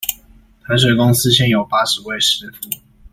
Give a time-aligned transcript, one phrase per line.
[0.63, 2.71] 台水公司現有八十位師傅